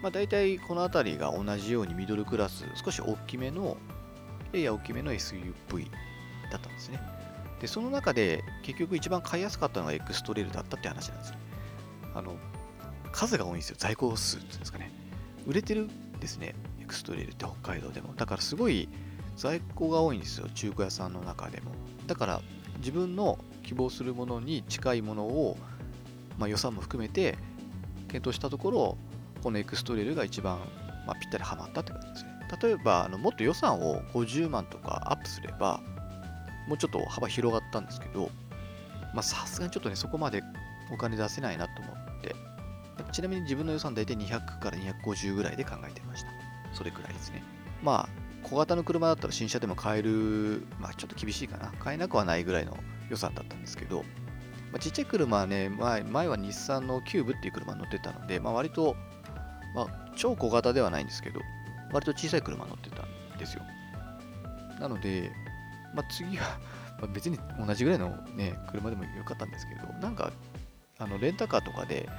[0.01, 3.77] まあ、大体この辺りが同じようにミドルクラス、少し大きめの、
[4.53, 5.89] やや大きめの SUV
[6.51, 6.99] だったんですね。
[7.60, 11.38] で、その中で結局一番買いやすかったのがエクストレールだったって話なんですね。
[12.13, 12.36] あの、
[13.12, 14.91] 数が多いんですよ、在庫数っていうんですかね。
[15.45, 18.13] 売れてるんですね、エクストレールって北海道でも。
[18.13, 18.89] だからすごい
[19.36, 21.71] 在庫が多いんですよ、中古屋さんの中でも。
[22.05, 22.41] だから
[22.79, 25.57] 自分の希望するものに近いものを、
[26.38, 27.38] まあ、予算も含めて
[28.07, 28.97] 検討したところ、
[29.43, 30.60] このエクストレールが一番、
[31.05, 32.26] まあ、ぴったりはまったって感じですね。
[32.62, 35.81] 例えば、あのもっと予算を50万とかアップすれば、
[36.67, 38.29] もうちょっと幅広がったんですけど、
[39.21, 40.43] さすがにちょっとね、そこまで
[40.91, 42.36] お金出せないなと思って、
[43.12, 46.29] ちなみに自分の予算大体200から250ぐらいで考えてました。
[46.73, 47.43] それくらいですね。
[47.81, 48.10] まあ、
[48.43, 51.71] 小型の車だったら新車でも買える、まあちょっと厳しいかな。
[51.79, 52.77] 買えなくはないぐらいの
[53.10, 54.03] 予算だったんですけど、
[54.71, 58.95] まあ、ちっちゃい車はね、前前は日産のキューブっていう車に乗ってたので、まあ割と、
[59.75, 61.41] まあ超小型ではないんですけど、
[61.91, 63.63] 割と小さい車乗ってたんですよ。
[64.80, 65.32] なので、
[65.93, 66.60] まあ、次は、
[67.02, 70.32] ま、別に同じぐらいの、ね、車でもよかったんですけど、なんか、
[71.00, 72.10] あのレンタカーとかで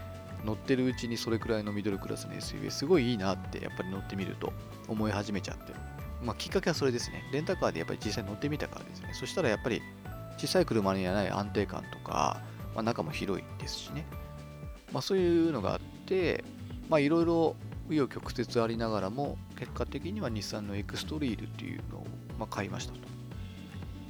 [0.45, 4.53] 乗ってるうちにそれくらいのミドルクラスの SUV すごいいいなってやっぱり乗ってみると
[4.87, 5.73] 思い始めちゃって。
[6.23, 7.23] まあ、きっかけはそれですね。
[7.33, 9.11] レンタカーでやっぱり実際乗ってみたからですね。
[9.13, 9.83] そしたらやっぱり
[10.37, 12.41] 小さい車にはない安定感とか、
[12.75, 14.05] まあ、中も広いですしね。
[14.93, 16.45] まあ、そういうのがあって、
[16.89, 17.55] まあいろいろ
[17.89, 22.07] 紆余曲折ありながらも、結果的には日産のエクストリールっていうのを
[22.39, 23.01] ま買いましたと。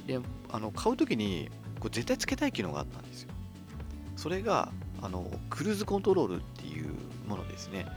[0.05, 0.19] で、
[0.51, 3.29] あの買うときにこれ絶対つけたい機能があったんですよ。
[4.15, 6.93] それがあのクルーズコントロールっていう
[7.27, 7.87] ものですね。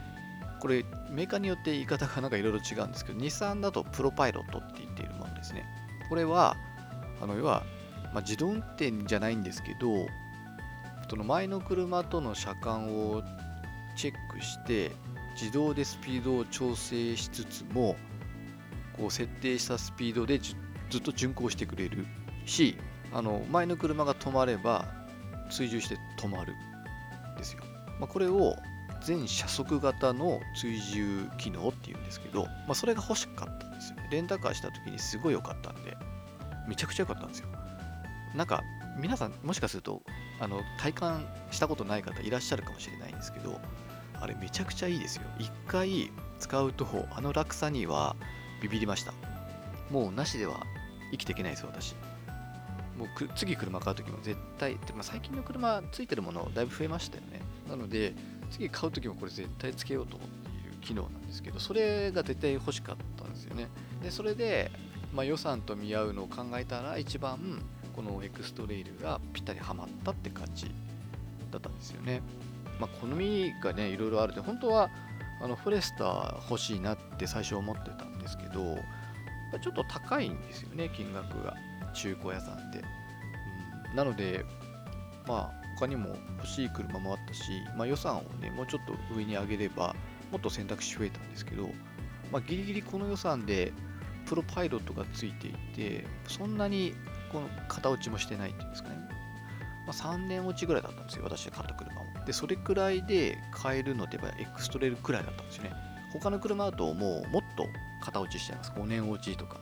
[0.59, 5.65] これメーカーによって言い方がなんかいろいろ違うんですけど、日産だとプロパイロットって言っているものですね。
[6.09, 6.55] これは、
[7.21, 7.63] あの要は、
[8.13, 10.07] まあ、自動運転じゃないんですけど、
[11.09, 13.21] その前の車との車間を
[13.95, 14.91] チェックして、
[15.33, 17.95] 自動でスピードを調整しつつも
[18.97, 20.55] こう設定したスピードでず
[20.97, 22.05] っと巡航してくれる
[22.45, 22.77] し
[23.11, 24.85] あの前の車が止まれば
[25.49, 27.63] 追従して止まるんですよ、
[27.99, 28.55] まあ、これを
[29.03, 33.97] 全車速型の追従機能っていうんですけど、まあ、それが欲しかったんですよ。
[33.97, 35.97] ねレンタカーした時にすごい良かったんで
[36.67, 37.49] めちゃくちゃ良かったんですよ。
[38.33, 38.63] なんか
[38.97, 40.01] 皆さんもしかすると
[40.39, 43.59] あの体感したことない方いらっしゃるかもしれないんですけど
[44.19, 45.23] あれめちゃくちゃいいですよ。
[45.39, 48.15] 一回使うと、あの落差には
[48.61, 49.13] ビビりました。
[49.89, 50.65] もうなしでは
[51.11, 51.95] 生きていけないです、私。
[52.97, 57.41] もう次車買う時も絶対、でも最近の車ついてるものだいぶ増えましたよね。
[57.67, 58.13] なので、
[58.51, 63.67] 次買う時もこれ絶対つけようと思っている機能なんですけど、それが絶対欲しかったんですよね。
[64.01, 64.71] で、それで、
[65.13, 67.63] まあ、予算と見合うのを考えたら、一番
[67.95, 70.71] このエクストレイルがぴったりはまったって感じ
[71.51, 72.21] だったんですよね。
[72.79, 74.89] まあ、好みがねいろいろあるで本当は
[75.41, 78.77] あのフォレスター欲しいなって最初思ってたんですけど
[79.59, 81.55] ちょっと高いんですよね金額が
[81.93, 82.81] 中古屋さんで、
[83.91, 84.45] うん、なので
[85.27, 87.41] まあ他にも欲しい車もあったし、
[87.75, 89.95] まあ、予算をねもうちょっと上に上げれば
[90.31, 91.69] もっと選択肢増えたんですけど、
[92.31, 93.73] まあ、ギリギリこの予算で
[94.25, 96.93] プロパイロットがついていてそんなに
[97.31, 98.95] この型落ちもしてないっていうんですかね、
[99.85, 101.73] まあ、3年落ちぐらいだったんですよ私が買った
[102.25, 105.71] で、それくらいで買えるので、エクストレイルくらいだったんですよね。
[106.13, 107.65] 他の車だともうもっと
[108.05, 108.71] 型落ちしちゃいます。
[108.71, 109.59] 5年落ちとか。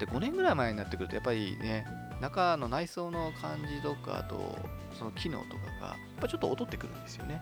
[0.00, 1.86] で、5年ぐらい前になってくると、やっぱりね、
[2.20, 4.58] 中の内装の感じとか、あと、
[4.98, 7.40] その機能とかが、やっぱちょっと劣ってくるんですよね。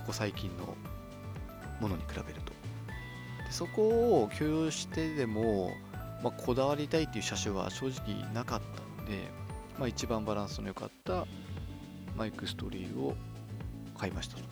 [0.00, 0.74] ここ最近の
[1.80, 2.52] ものに比べると。
[3.44, 5.70] でそこを許容してでも、
[6.22, 8.60] まあ、こだわりたいっていう車種は正直なかっ
[8.96, 9.30] たので、
[9.78, 11.26] まあ、一番バランスの良かった
[12.16, 13.14] マイクストリーを
[14.04, 14.42] 買いましたと。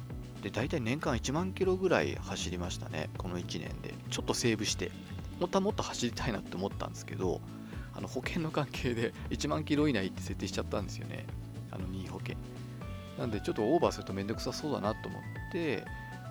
[0.43, 3.95] で、大体年間1万キロぐらい走りましたね、この1年で。
[4.11, 4.91] ちょっとセーブして、
[5.41, 7.41] 本当はもっと走りたいなって思ったんですけど、
[7.95, 11.27] あの保険の関係で1万キロ以内って設定しちゃったんですよね、
[11.71, 12.37] あの任意保険。
[13.19, 15.85] なんで、ちょっとオーバーするとめんどくさそうだなと思って、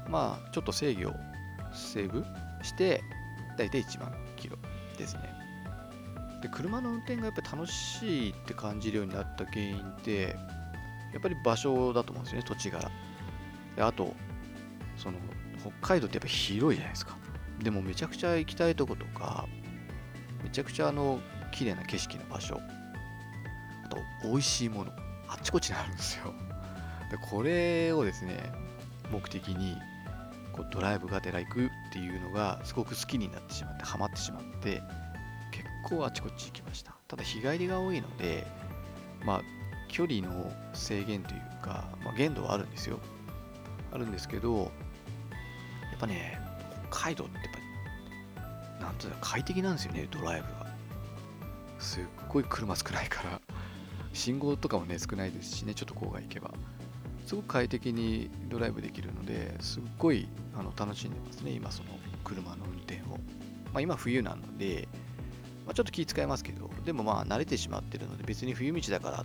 [0.10, 1.14] まあ、ちょっと制御、
[1.74, 2.26] セーブ
[2.64, 3.04] して
[3.58, 4.58] 大体1万キロ
[4.98, 5.22] ですね
[6.42, 10.36] で車の運転がやっぱり楽しいって感じるようになった原因って
[11.14, 12.90] やっぱり場所だと思うんですよね土地柄
[13.82, 14.14] であと
[14.96, 15.18] その
[15.60, 17.18] 北海道ってやっぱ広いじゃないですか。
[17.64, 19.48] でもめちゃくちゃ行きたいとことか
[20.44, 21.20] めちゃくちゃあの
[21.52, 22.60] 綺麗な景色の場所
[23.86, 24.92] あと美味しいもの
[25.28, 26.34] あっちこっちにあるんですよ。
[27.10, 28.52] でこれをですね
[29.12, 29.76] 目的に
[30.54, 34.82] こうドライブがてら行くっていうのがすごく好きになってしまってハマってしまって
[35.52, 36.94] 結構あちこち行きました。
[37.08, 38.46] ただ日帰りが多いので
[39.26, 39.42] まあ
[39.88, 43.00] 距離の制限というか、まあ、限度はあるんですよ。
[43.92, 46.40] あるんですけどやっぱね
[46.90, 47.46] 北海道ってやっ
[48.80, 50.72] ぱなんというか快適なんですよねドライブが
[51.80, 53.42] すっごい車少ないから。
[54.14, 56.52] 信号とかもね少ないですしねちょっと郊外行けば。
[57.26, 60.28] すごく快適にドライブできるのですっごい
[60.58, 61.90] あの楽しんでますね今その
[62.26, 63.20] 車の運転を、
[63.72, 64.90] まあ、今冬なので、
[65.66, 69.18] まあ、ちょっと気遣いますけどでもまあ慣れてしまってるので別に冬道だから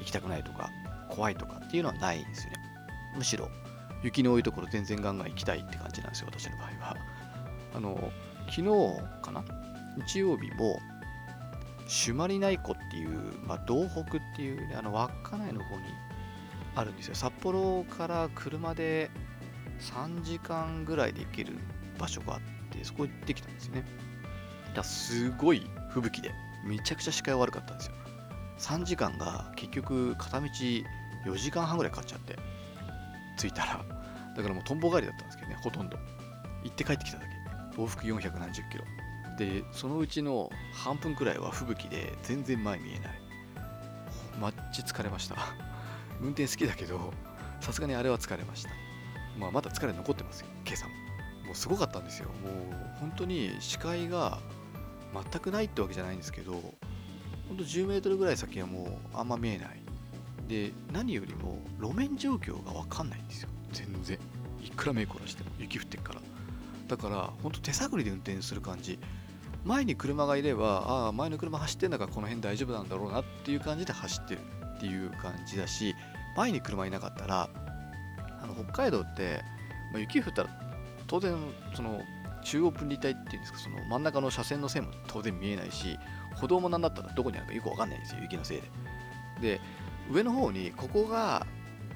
[0.00, 0.70] 行きたくないとか
[1.10, 2.58] 怖いとかっていうのはないんですよね。
[3.16, 3.48] むしろ。
[4.02, 6.96] 雪の多いところ全然ガンガン行きたいって感じなんですよ私の場合は。
[7.74, 8.12] あの
[8.48, 8.62] 昨日
[9.22, 9.44] かな？
[9.98, 10.80] 日曜日も
[11.86, 14.04] 朱鞠内湖っていう、まあ、道北っ
[14.36, 15.82] ていうねあの稚内の方に
[16.76, 17.14] あるんですよ。
[17.14, 19.10] 札幌から車で
[19.80, 21.54] 3時間ぐらいで行ける
[21.98, 23.84] 場所があってそこ行ってきたんですよね。
[24.74, 26.30] だすごい吹雪で
[26.64, 27.94] めちゃくちゃ視界悪かったんですよ。
[28.58, 30.82] 3時間が結局片道4
[31.36, 32.36] 時間半ぐらいかかっちゃって。
[33.38, 33.84] 着いたら。
[34.36, 35.96] だからもうとんぼ帰りだったんですけどねほとんど。
[36.64, 38.84] 行って帰ってきただけ往復400何十キロ。
[39.38, 43.20] でそのうちの半分くらいは吹雪で全然前見えない。
[44.40, 45.36] マッチ疲れました。
[46.20, 47.12] 運転好きだけど
[47.60, 48.70] さすがにあれは疲れました。
[49.38, 50.94] まあまだ疲れ残ってますよ今朝も。
[51.46, 52.28] もうすごかったんですよ。
[52.28, 54.38] もう本当に視界が
[55.14, 59.77] 全くないってわけじゃないんですけどほんと10メートルぐらい先はもうあんま見えない。
[60.48, 63.48] で何よりも路面状況が分かんないんですよ。
[63.72, 64.18] 全然。
[64.64, 66.20] いくら目凝らしても雪降ってっから。
[66.88, 68.98] だからほんと手探りで運転する感じ。
[69.64, 74.40] 前に車がいればああ前の車走ってんだからこの辺大丈夫なんだろうなっていう感じで走ってる
[74.76, 75.94] っていう感じだし
[76.36, 77.50] 前に車いなかったら
[78.40, 79.42] あの北海道って、
[79.92, 80.50] まあ、雪降ったら
[81.06, 81.36] 当然
[81.74, 82.00] その
[82.44, 85.98] 中央分離帯っていうんですかその真ん中の車線の線も当然見えないし
[86.36, 88.70] 歩道も何だったらどこにあるかよく分かんないんですよ雪のせいで。
[89.40, 89.60] で
[90.10, 91.46] 上の方にここが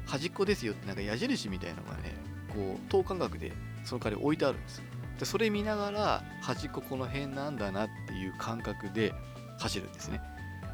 [0.07, 2.15] 端っこですよってなんか矢印みたいなのがね
[2.53, 3.53] こう等間隔で
[3.85, 4.83] その代わり置いてあるんです
[5.19, 9.15] でそれ見ながら端っここの辺なんだなっていう感覚で
[9.59, 10.21] 走るんですね。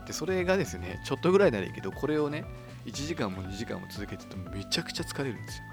[0.07, 2.47] でそれがですねちょっとぐらいならいいけどこれをね
[2.87, 5.65] 1時間も2時間も続けてるとめちゃくちゃ疲れるんですよ。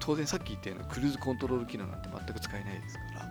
[0.00, 3.26] 当然さっき言ったようなクルーズコントロール機能なんて全く使えないですから。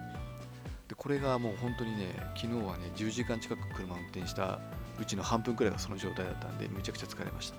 [0.87, 4.59] でこれがもう本当にね昨日はね10時間近く車を運転した
[4.99, 7.55] うちの半分くらいがその状態だったんでめちゃくちゃ疲れました。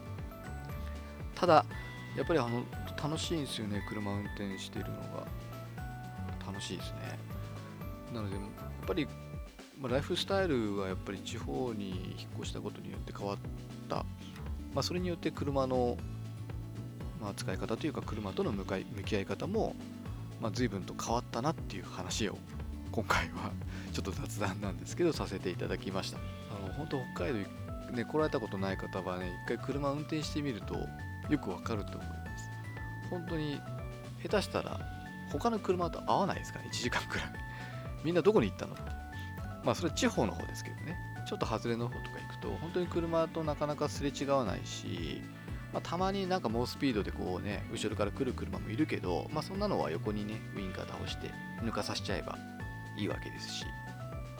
[1.35, 1.65] ただ
[2.17, 2.65] やっぱりあの
[3.03, 5.27] 楽しいんですよね車運転してるのが。
[6.49, 7.19] 楽しいですね。
[8.13, 8.45] なのでやっ
[8.87, 9.07] ぱり
[9.81, 13.39] まあ、ライフスタイルはやっぱり地方に引っ越したことによって変わっ
[13.89, 13.97] た、
[14.75, 15.97] まあ、それによって車の、
[17.21, 19.77] まあ、使い方というか車との向かい向き合い方も、
[20.41, 22.37] まあ、随分と変わったなっていう話を
[22.91, 23.53] 今回は
[23.93, 26.19] ちょっと雑談なんですけどさせていただきました。
[26.79, 30.75] 本当北海道ね来られたことない方はね一回車運転してみると
[31.29, 32.51] よくわかると思います。
[33.11, 33.61] 本当に
[34.23, 34.81] 下手したら
[35.31, 37.27] 他の車と合わないですから1時間くらい。
[38.05, 38.75] みんなどこに行ったの？
[38.75, 38.83] って
[39.65, 40.97] まあそれ地方の方ですけどね。
[41.27, 45.21] ちょっと外れの方とか行くと本当に車となかなかすれ違わないし、
[45.75, 51.31] まあ、たまになんか猛スピードでこうね後ろから来る車もいるけど、まあ、そんなのは横にねウインカー倒して
[51.63, 52.39] 抜かさせちゃえば
[52.97, 53.67] いいわけですし。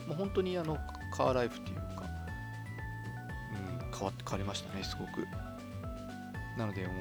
[0.07, 0.75] もう本当にあの
[1.11, 2.08] カーライフっていうか、
[3.99, 5.27] 変わって変わりましたねすごく
[6.57, 6.95] なのでもう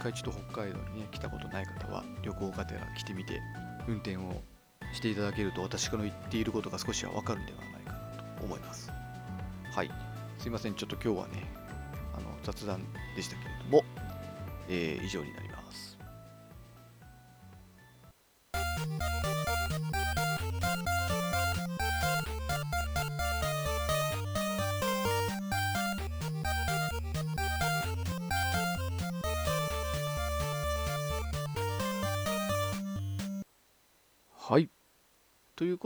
[0.00, 3.40] 一回ちょっと北海道にね来たことない方は旅行がてら来てみて
[3.88, 4.42] 運転を
[4.92, 7.98] していただけると私の言っていることが少しはわかるんではないかな
[8.38, 8.90] と思います。
[9.72, 9.90] はい。
[10.38, 10.74] すいません。
[10.74, 11.44] ちょっと今日はね、
[12.16, 12.82] あの雑談
[13.14, 13.84] でしたけれども、
[14.68, 15.45] えー、以上になります。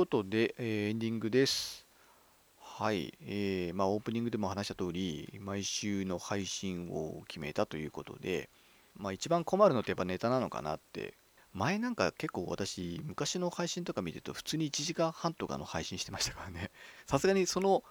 [0.01, 1.87] ことで、えーエンディングです。
[2.59, 3.13] はい。
[3.21, 8.49] えー、まあ、オープニングでも話した通り、毎週の配信を決めたということで、
[8.97, 11.13] まあ、一番困るのってやっぱネタなのかなって
[11.53, 16.71] 前なんか結構私、昔の配信とか見てると、普通に1時間半とかの配信してましたからね。
[17.07, 17.85] さすがにその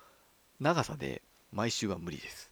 [0.59, 2.51] 長さで毎週は無理です。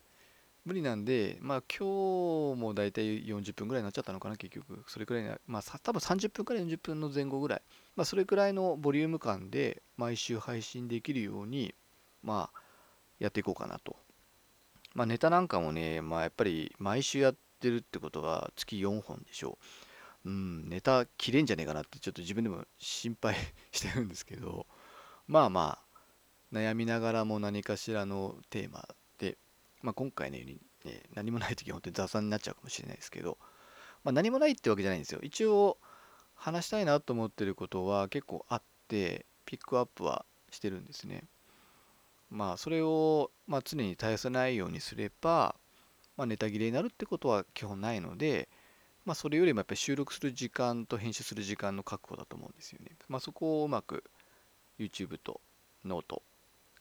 [0.66, 4.84] 無理なんで、まあ今日もだいたい40分ぐらいになっちゃったのかな、結局。
[4.86, 7.62] それくらいな、まあ多分30分から40分の前後ぐらい。
[7.98, 11.76] まあそれくらいのボリューム感で毎週配信できるように、
[12.24, 12.60] まあ
[13.20, 13.98] やっていこうかなと。
[14.94, 19.58] まあネタなんかもね、まあやっぱり毎週やってるってことは月4本でしょ
[20.26, 20.30] う。
[20.30, 23.36] うん、ネタ切れんじゃねえかなってちょっと自分でも心配
[23.72, 24.68] してるんですけど、
[25.28, 28.88] まあまあ、悩みながらも何かしらのテーマ
[29.18, 29.38] で
[29.82, 33.38] まあ、今回のように、ね、何もない時は本当に雑談になっちゃうかもしれないですけど、
[34.04, 35.20] まあ、何もないってわけじゃないんですよ。
[35.24, 35.78] 一応
[36.38, 41.24] 話したいなと思ってることは結構あってピックアップはしてるんですね。
[42.30, 45.56] まあそれを、まあ、常に絶やさないようにすれば、
[46.16, 48.50] まあ、ネタ切れになるってことは基本ないので、
[49.06, 52.92] まあ、それよりもやっぱり収録する時間と編集する時間の確保だと思うんですよね。
[53.08, 54.04] まあ、そこをうまく
[54.78, 55.42] YouTube と
[55.86, 56.22] ノート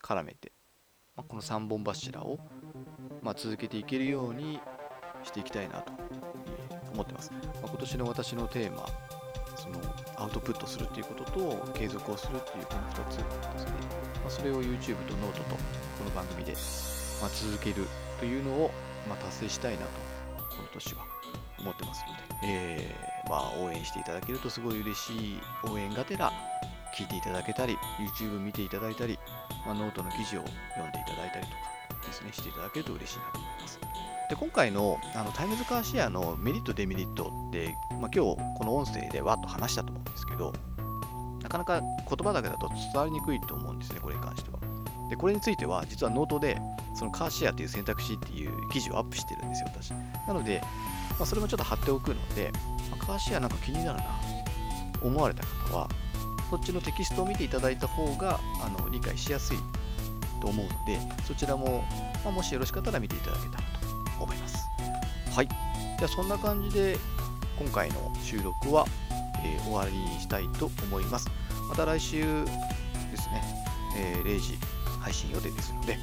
[0.02, 0.52] 絡めて
[1.16, 2.38] まあ、この3本柱を、
[3.22, 4.60] まあ、続けていけるように
[5.24, 5.92] していきたいなと
[6.92, 7.32] 思ってます。
[7.32, 8.86] まあ、今年の私のテーマ、
[9.66, 13.22] そのアウトプットするっていうことと継続をするっていうこの2つで
[13.58, 13.72] すね。
[14.22, 15.56] まあ、それを YouTube とノートと
[15.98, 16.52] この番組で、
[17.20, 17.86] まあ、続ける
[18.18, 18.70] というのを、
[19.08, 19.86] まあ、達成したいなと、
[20.56, 21.04] この年は
[21.58, 26.32] 思ってますので、えー、まあ、応援していただけるとすごい嬉しい応援がてら
[26.96, 29.18] 聞いていただけたり、YouTube 見ていただいたり、
[29.66, 30.44] まあ、ノートの記事を
[30.74, 33.85] 読んでいただいたりとかですね、していただけると嬉しいなと思います。
[34.28, 40.52] で、今回のあのタイムズカーシェアのメリット、デメリットって、まあ、今日この音声でわっと話したと思うんですけど、
[41.42, 41.86] なかなか言
[42.24, 44.58] 葉だけだと伝わりにくいと思うんですね、これに関しては。
[45.08, 46.58] で、これについては、実はノートで、
[46.96, 49.90] そのカーシェアという選択肢っていう記事をアップしてるんですよ、私。
[50.26, 50.60] なので、
[51.10, 52.50] まあ、それもちょっと貼っておくので、
[52.90, 54.04] まあ、カーシェアなんか気になるな、
[55.02, 55.88] 思われた方は、
[56.50, 59.58] そっちのテキストを見ていただいた方があの理解しやすい
[60.40, 61.84] と思うので、そちらも、
[62.24, 63.65] まあ、もしよろしかったら見ていただけたら。
[65.98, 66.96] じゃあそんな感じで
[67.58, 68.84] 今回の収録は、
[69.42, 71.28] えー、終わりにしたいと思います。
[71.68, 73.42] また来週ですね、
[73.96, 74.58] えー、0時
[75.00, 75.98] 配信予定ですので、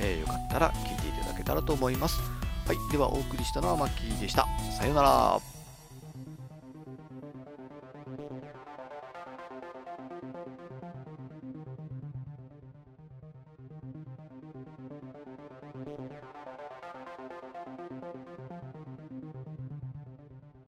[0.00, 2.20] えー、よかったら聞いていただけたらと思います。
[2.66, 2.92] はい。
[2.92, 4.46] ではお送りしたのはマッキーでした。
[4.78, 5.53] さようなら。